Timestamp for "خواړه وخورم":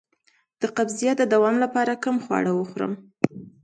2.25-2.93